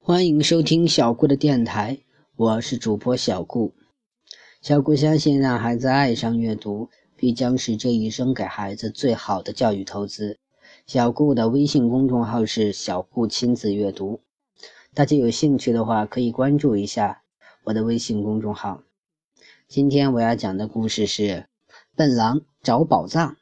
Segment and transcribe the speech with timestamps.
[0.00, 1.98] 欢迎收听小顾的电台，
[2.34, 3.74] 我是主播小顾。
[4.62, 10.38] 小顾相信，让孩子爱上阅读，必将是这一生给孩子最好的教育投资。
[10.86, 14.20] 小顾的微信公众号是“小顾亲子阅读”，
[14.94, 17.22] 大家有兴趣的话可以关注一下
[17.64, 18.82] 我的微信公众号。
[19.66, 21.22] 今天我要讲的故事是
[21.94, 23.32] 《笨狼找宝藏》。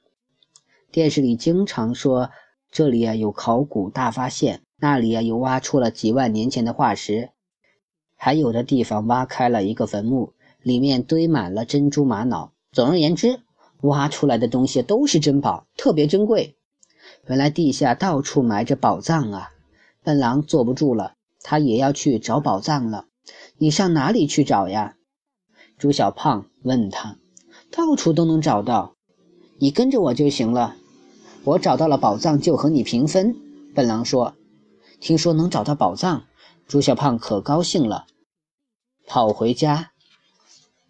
[0.91, 2.31] 电视里经常说，
[2.77, 4.61] 这里啊有考古大发现。
[4.79, 7.31] 那里啊，又挖出了几万年前的化石，
[8.15, 12.53] 还有的地方挖开了一个坟墓，里面堆满了珍珠玛瑙。
[12.73, 13.41] 总而言之，
[13.81, 16.59] 挖出来的东西都是珍宝，特别珍贵。
[17.27, 19.53] 原来地下到处埋着宝藏啊！
[20.05, 23.07] 笨狼坐不住了，他也要去找宝藏了。
[23.57, 24.97] 你上哪里去找呀？
[25.79, 27.17] 朱小胖问他。
[27.71, 28.97] 到处都能找到，
[29.59, 30.77] 你跟着我就行了。
[31.47, 33.37] 我找到了宝藏就和你平分。
[33.75, 34.35] 笨狼说。
[34.99, 36.25] 听说能找到宝藏，
[36.67, 38.07] 朱小胖可高兴了，
[39.07, 39.93] 跑回家，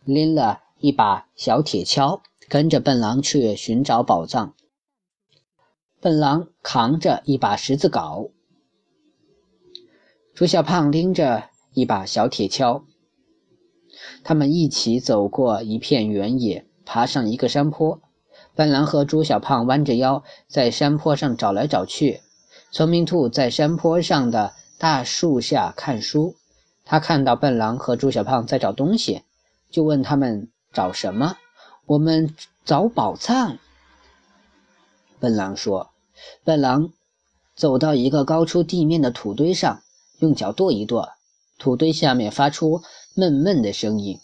[0.05, 4.55] 拎了一把小铁锹，跟着笨狼去寻找宝藏。
[6.01, 8.31] 笨狼扛着一把十字镐，
[10.33, 12.85] 朱小胖拎着一把小铁锹，
[14.23, 18.01] 他们一起走过一片原野，爬上一个山坡。
[18.57, 22.23] 笨狼和朱小胖弯着腰在山坡上找来找去。
[22.73, 26.35] 聪明兔在山坡上的大树下看书，
[26.85, 29.23] 他看到笨狼和猪小胖在找东西，
[29.71, 31.37] 就问他们找什么。
[31.85, 33.59] 我们找宝藏。
[35.21, 35.91] 笨狼说。
[36.45, 36.93] 笨狼
[37.55, 39.83] 走到一个高出地面的土堆上，
[40.21, 41.11] 用脚跺一跺，
[41.59, 42.81] 土堆下面发出
[43.15, 44.19] 闷闷的声音。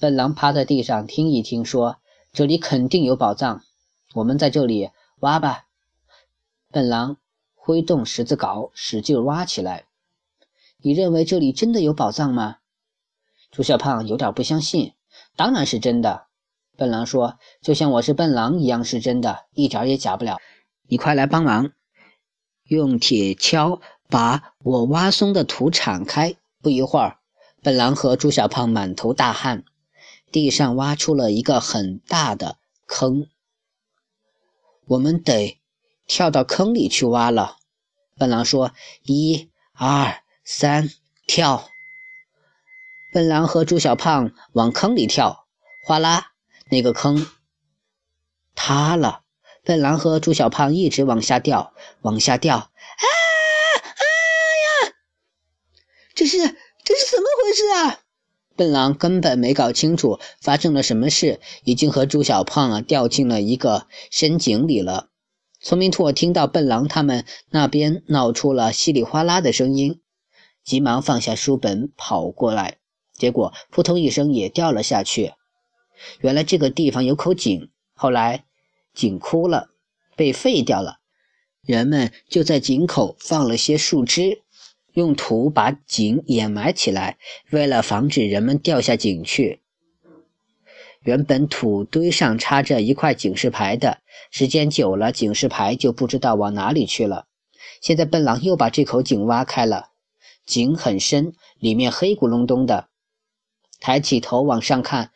[0.00, 1.96] 笨狼趴在地上听一听，说
[2.32, 3.60] ：“这里肯定有宝藏，
[4.14, 5.66] 我们在这里挖吧。”
[6.72, 7.18] 笨狼。
[7.66, 9.86] 挥动十字镐，使劲挖起来。
[10.82, 12.58] 你认为这里真的有宝藏吗？
[13.50, 14.92] 朱小胖有点不相信。
[15.34, 16.26] 当然是真的。
[16.76, 20.36] 笨狼说：“就像我是笨狼一样是真的，一点也假不了。”
[20.86, 21.72] 你快来帮忙，
[22.64, 23.80] 用铁锹
[24.10, 26.36] 把我挖松的土铲开。
[26.60, 27.16] 不一会儿，
[27.62, 29.64] 笨狼和朱小胖满头大汗，
[30.30, 33.26] 地上挖出了一个很大的坑。
[34.86, 35.60] 我们得。
[36.06, 37.56] 跳到坑里去挖了，
[38.18, 38.72] 笨狼说
[39.04, 40.90] ：“一、二、三，
[41.26, 41.70] 跳！”
[43.10, 45.46] 笨狼和猪小胖往坑里跳，
[45.86, 46.32] 哗啦，
[46.70, 47.26] 那个坑
[48.54, 49.22] 塌了。
[49.62, 51.72] 笨狼和猪小胖一直往下掉，
[52.02, 52.56] 往下掉。
[52.56, 54.02] 啊啊
[54.84, 54.94] 呀！
[56.14, 56.36] 这是
[56.84, 58.03] 这是怎么回事啊？
[58.56, 65.08] 笨狼根本没搞清楚发生了什么事，已经和猪小胖啊掉进了一个深井里了。
[65.60, 70.00] 聪明兔听到笨狼他们那边闹出了稀里哗啦的声音，
[70.62, 72.76] 急忙放下书本跑过来，
[73.14, 75.32] 结果扑通一声也掉了下去。
[76.20, 78.44] 原来这个地方有口井，后来
[78.92, 79.70] 井枯了，
[80.14, 80.98] 被废掉了，
[81.62, 84.42] 人们就在井口放了些树枝，
[84.94, 87.18] 用土把井掩埋起来，
[87.50, 89.60] 为了防止人们掉下井去。
[91.02, 93.98] 原本土堆上插着一块警示牌的，
[94.30, 97.26] 时间久了，警示牌就不知道往哪里去了。
[97.82, 99.90] 现在笨狼又把这口井挖开了，
[100.46, 102.88] 井很深，里面黑咕隆咚的。
[103.80, 105.10] 抬起头往上看，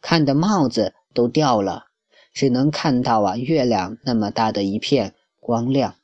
[0.00, 1.86] 看的帽子都掉了，
[2.32, 5.96] 只能看到啊月亮那么大的一片光亮。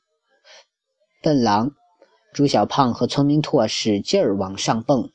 [1.21, 1.71] 笨狼、
[2.33, 5.11] 猪小胖和聪明兔使劲儿往上蹦，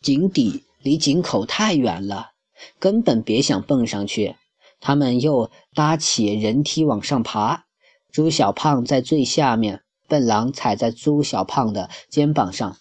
[0.00, 2.30] 井底离井口太远了。
[2.78, 4.36] 根本别想蹦上去！
[4.80, 7.64] 他们又搭起人梯往上爬。
[8.12, 12.76] 猪小胖在最下面，笨狼踩在猪小胖的肩膀上，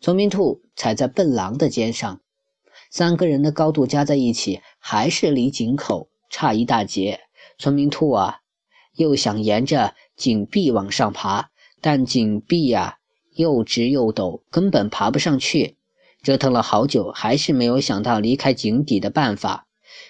[0.00, 2.20] 聪明兔踩在笨狼的肩上。
[2.90, 7.20] 三个人的高度加在一起，还是离井口差一大截。
[7.58, 8.38] 聪明兔啊，
[8.94, 11.50] 又想沿着井壁往上爬，
[11.80, 12.97] 但井壁呀
[13.38, 15.76] 又直又陡，根本爬不上去。
[16.22, 19.68] 折腾了好久，还是没有想到离开井底的办法。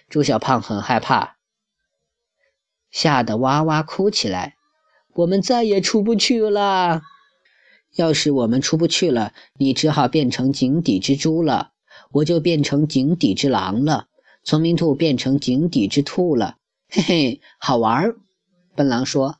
[0.08, 1.36] 朱小胖很害怕，
[2.90, 4.56] 吓得哇哇哭起来。
[5.12, 7.02] 我们再也出不去了。
[7.96, 11.72] 要是我们出不去了，你只好变成井底之猪了，
[12.12, 14.06] 我就变成井底之狼了。
[14.42, 16.56] 聪明兔变成井底之兔了，
[16.88, 18.16] 嘿嘿，好玩儿。
[18.74, 19.36] 笨狼说：“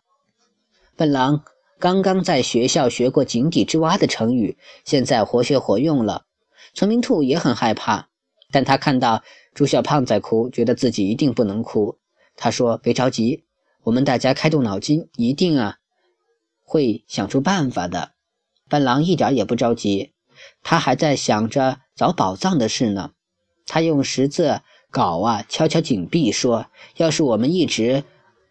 [0.97, 1.45] 笨狼
[1.79, 6.25] 刚刚在学校学过‘井底之蛙’的成语，现在活学活用了。”
[6.75, 8.09] 聪明兔也很害怕，
[8.51, 9.23] 但他看到
[9.55, 11.99] 猪小胖在哭，觉得自己一定不能哭。
[12.37, 13.45] 他说：“别着急，
[13.85, 15.77] 我们大家开动脑筋，一定啊
[16.63, 18.13] 会想出办法的。”
[18.69, 20.13] 笨狼一点也不着急，
[20.63, 23.13] 他还在想着找宝藏的事呢。
[23.67, 26.67] 他用十字镐啊敲敲井壁，说
[26.99, 28.05] ：“要是我们一直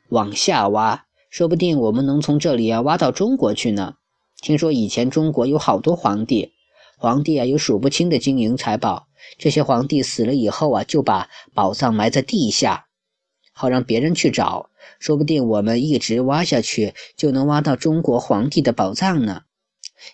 [0.10, 3.96] 往下挖，说不定我们能从这里啊挖到中国去呢。
[4.42, 6.54] 听说以前中国有好多皇帝，
[6.98, 9.08] 皇帝啊有数不清的金银财宝。
[9.38, 12.86] 这些皇帝死了以后啊，就把宝藏埋在地下，
[13.52, 14.70] 好让别人去找。
[15.00, 19.42] 说不定我们一直挖下去，就能挖到中国皇帝的宝藏呢。”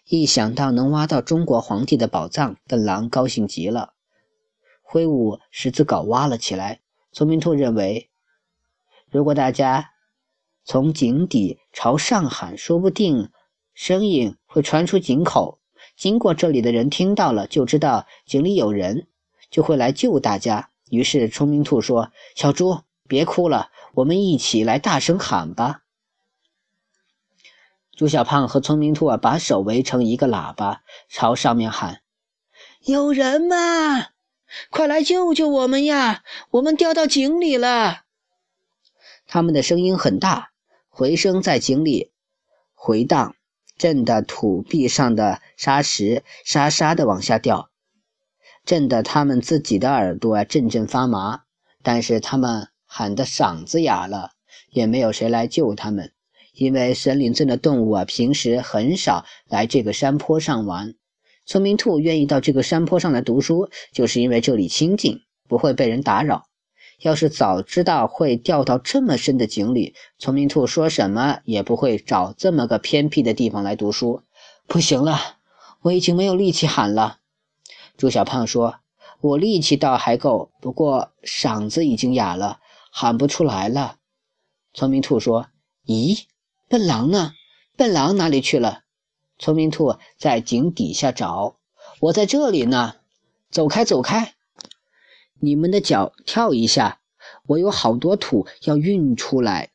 [0.07, 3.93] 一想到能挖到中国皇帝的宝藏，笨狼高兴极了，
[4.81, 6.79] 挥舞十字镐挖了起来。
[7.11, 8.09] 聪明兔认为，
[9.11, 9.91] 如果大家
[10.65, 13.29] 从井底朝上喊，说不定
[13.73, 15.59] 声音会传出井口。
[15.95, 19.07] 经过这里的人听到了，就知道井里有人，
[19.51, 20.69] 就会来救大家。
[20.89, 25.81] 于是聪明兔说：“小猪，别哭了，我们一起来大声喊吧。”
[27.95, 32.01] 朱小胖和聪明兔啊，把手围成一个喇叭，朝上面喊
[32.85, 34.07] ：“有人吗？
[34.69, 36.23] 快来救救我们呀！
[36.51, 38.03] 我们掉到井里了。”
[39.27, 40.52] 他们的声音很大，
[40.95, 42.11] 回声在井里
[42.75, 43.33] 回荡，
[43.79, 47.71] 震得土壁上的沙石沙沙的往下掉，
[48.63, 51.45] 震得他们自己的耳朵啊阵阵发麻。
[51.81, 54.33] 但是他们喊的嗓子哑了，
[54.69, 56.11] 也没有谁来救他们。
[56.53, 60.93] 因为森林镇的动物啊，平时很少来这个山坡上玩。
[61.47, 66.45] 聪明兔愿意到这个山坡上来读书，就是因为这里清静，不会被人打扰。
[67.03, 74.21] 要是早知道会掉到这么深的井里，聪明兔说什么也不会找这么个偏僻的地方来读书。
[74.67, 75.19] 不行了，
[75.81, 77.17] 我已经没有力气喊了。
[77.97, 78.75] 猪小胖说
[79.19, 82.59] ：“我力气倒还够，不过嗓子已经哑了，
[82.89, 83.97] 喊不出来了。”
[84.73, 85.47] 聪明兔说
[85.85, 86.23] ：“咦？”
[86.69, 87.33] 笨狼呢？
[87.75, 88.83] 笨狼哪里去了？
[89.37, 91.57] 聪明兔在井底下找。
[91.99, 92.95] 我在这里呢。
[93.51, 94.33] 走开，走开！
[95.39, 96.99] 你们的脚跳一下，
[97.47, 99.69] 我有好多土要运出来。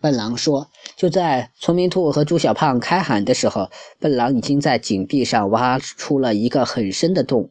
[0.00, 0.70] 笨狼说。
[0.96, 7.50] 就在聪明兔和猪小胖开喊的时候，笨狼已经在井壁上挖出了一个很深的洞，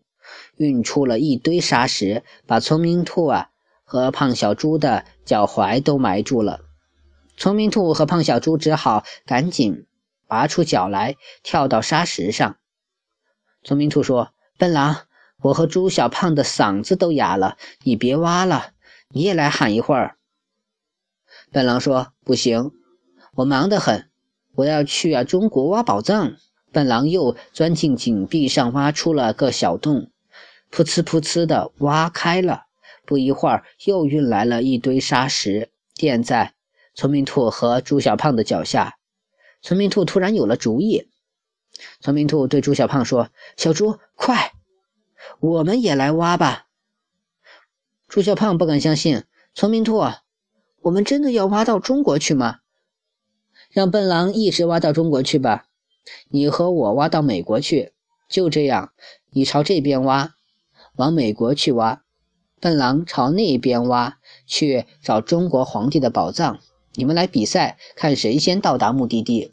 [0.57, 3.49] 运出了一堆沙石，把聪明兔啊
[3.83, 6.61] 和胖小猪的脚踝都埋住了。
[7.37, 9.85] 聪明兔和胖小猪只好赶紧
[10.27, 12.57] 拔出脚来，跳到沙石上。
[13.63, 15.03] 聪明兔说：“笨狼，
[15.41, 18.71] 我和猪小胖的嗓子都哑了，你别挖了，
[19.09, 20.17] 你也来喊一会儿。”
[21.51, 22.71] 笨狼说：“不行，
[23.35, 24.09] 我忙得很，
[24.55, 26.35] 我要去啊中国挖宝藏。”
[26.71, 30.11] 笨狼又钻进井壁上，挖出了个小洞，
[30.71, 32.63] 噗呲噗呲的挖开了。
[33.05, 36.53] 不一会儿，又运来了一堆沙石，垫在。
[36.93, 38.97] 聪明兔和猪小胖的脚下，
[39.61, 41.09] 聪明兔突然有了主意。
[42.01, 44.51] 聪明兔对猪小胖说：“小猪，快，
[45.39, 46.67] 我们也来挖吧。”
[48.07, 49.23] 朱小胖不敢相信
[49.53, 50.03] ：“聪明兔，
[50.81, 52.59] 我们真的要挖到中国去吗？”
[53.71, 55.65] 让笨狼一直挖到中国去吧，
[56.29, 57.91] 你和我挖到美国去。
[58.29, 58.93] 就这样，
[59.31, 60.33] 你朝这边挖，
[60.95, 62.01] 往美国去挖；
[62.61, 64.17] 笨狼朝那边挖，
[64.47, 66.59] 去找中国皇帝的宝藏。
[66.93, 69.51] 你们来比赛，看谁先到达目的地。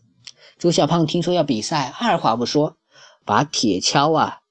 [0.56, 2.76] 朱小胖听说要比赛，二话不说，
[3.24, 4.41] 把铁锹啊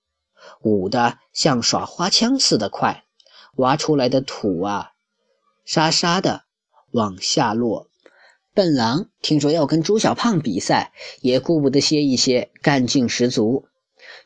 [0.62, 3.03] 舞得像耍花枪似的快，
[3.56, 4.91] 挖出来的土啊
[5.65, 6.44] 沙沙的
[6.91, 7.88] 往下落。
[8.53, 10.91] 笨狼听说要跟猪小胖比赛，
[11.22, 13.65] 也顾不得歇一歇，干劲十足。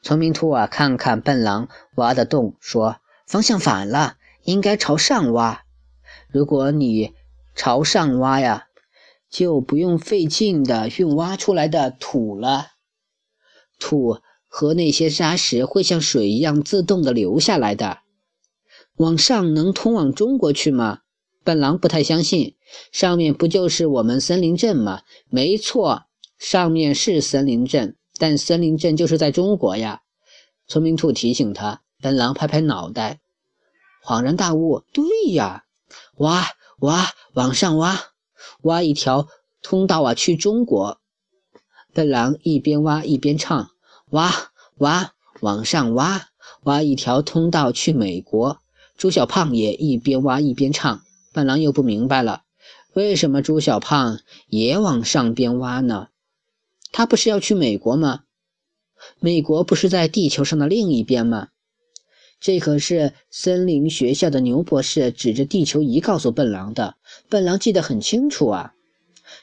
[0.01, 5.63] 聪明兔啊，看看笨狼挖的洞，说：“方向反了，应该朝上挖。
[6.29, 7.13] 如果你……”
[7.57, 8.67] 朝上挖呀，
[9.29, 12.71] 就不用费劲的运挖出来的土了。
[13.79, 14.19] 土
[14.57, 17.97] 和那些沙石会像水一样自动的流下来的。
[18.95, 20.99] 往上能通往中国去吗？
[21.43, 22.55] 笨狼不太相信。
[22.89, 25.01] 上面不就是我们森林镇吗？
[25.29, 26.03] 没错，
[26.37, 30.03] 上面是森林镇，但森林镇就是在中国呀。
[30.69, 33.19] 聪明兔提醒他，笨狼拍拍脑袋，
[34.05, 35.65] 恍然大悟：对呀，
[36.19, 36.47] 挖。
[36.79, 37.99] 挖，往上挖，
[38.61, 39.27] 挖一条
[39.61, 41.01] 通道啊，去中国。
[41.93, 43.71] 笨狼一边挖一边唱：
[44.11, 46.27] 挖挖，往上挖，
[46.63, 48.59] 挖一条通道去美国。
[48.97, 51.01] 猪小胖也一边挖一边唱。
[51.33, 52.43] 笨狼又不明白了，
[52.93, 56.07] 为什么猪小胖也往上边挖呢？
[56.91, 58.21] 他不是要去美国吗？
[59.19, 61.49] 美国不是在地球上的另一边吗？
[62.39, 66.95] 这可是森林学校的牛博士指着地球仪告诉笨狼的，
[67.27, 68.74] 笨狼记得很清楚啊。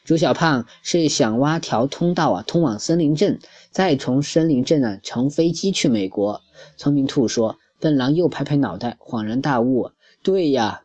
[0.04, 3.38] 朱小胖是想挖条通道啊，通往森林镇，
[3.70, 6.40] 再从森林镇啊乘飞机去美国。
[6.76, 7.58] 聪明兔说。
[7.80, 9.90] 笨狼又拍拍脑袋，恍然大悟
[10.22, 10.84] ：“对呀。”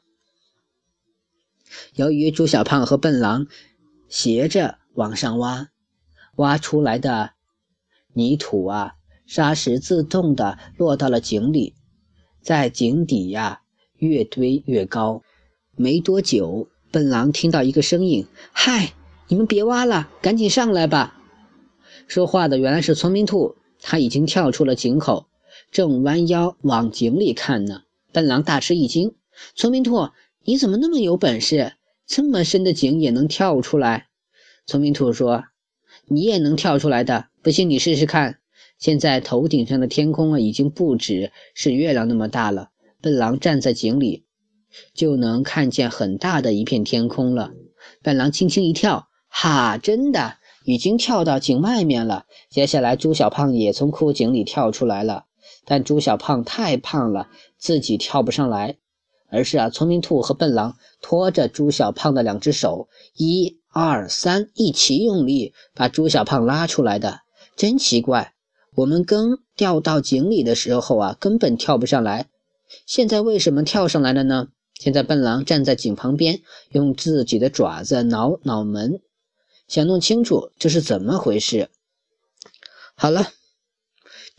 [1.94, 3.46] 由于朱小胖和笨狼
[4.10, 5.68] 斜着往上挖，
[6.38, 7.34] 挖出来的
[8.14, 8.94] 泥土啊、
[9.28, 11.76] 沙石自动的落到了井里，
[12.42, 13.62] 在井底呀
[13.98, 15.22] 越堆越高。
[15.76, 18.94] 没多久，笨狼听到一个声音：“嗨，
[19.28, 21.22] 你们别挖了，赶紧上来吧！”
[22.08, 25.28] 说话的原来是聪明兔，他已经跳出了井口。
[25.72, 27.82] 正弯腰往井里看呢，
[28.14, 29.16] 笨狼大吃一惊
[29.56, 30.10] ：“聪明兔，
[30.44, 31.74] 你怎么那么有本事？
[32.06, 34.08] 这么深的井也能跳出来？”
[34.66, 35.44] 聪明兔说
[36.08, 38.40] ：“你也能跳出来的，不信你试试看。”
[38.80, 42.70] 现在头顶上的天空啊，已经不止是月亮那么大了。
[43.02, 44.24] 笨狼站在井里，
[44.94, 47.52] 就能看见很大的一片天空了。
[48.04, 52.26] 笨狼轻轻一跳，哈，真的已经跳到井外面了。
[52.50, 55.26] 接下来，猪小胖也从枯井里跳出来了。
[55.66, 58.78] 但猪小胖太胖了，自己跳不上来，
[59.30, 67.20] 而是啊，聪明兔和笨狼拖着猪小胖的两只手，一二三，一起用力把猪小胖拉出来的。
[67.56, 68.34] 真奇怪，
[68.76, 72.28] 我们刚掉到井里的时候啊，根本跳不上来，
[72.86, 74.48] 现在为什么跳上来了呢？
[74.74, 76.42] 现在笨狼站在井旁边，
[76.72, 79.02] 用自己的爪子挠脑门，
[79.68, 81.70] 想弄清楚这是怎么回事。
[82.96, 83.32] 好了。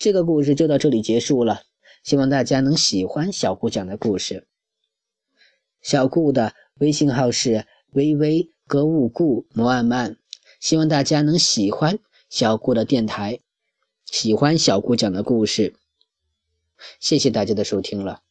[0.00, 1.62] 这个故事就到这里结束了，
[2.04, 4.46] 希望大家能喜欢小顾讲的故事。
[5.82, 10.16] 小顾的微信号是微微格物顾摩安曼，
[10.60, 11.98] 希望大家能喜欢
[12.30, 13.40] 小顾的电台，
[14.04, 15.74] 喜欢小顾讲的故事。
[17.00, 18.22] 谢谢大家的收听了。